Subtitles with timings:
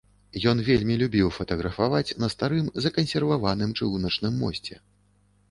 [0.51, 4.75] Ён вельмі любіў фатаграфаваць на старым закансерваваным чыгуначным мосце.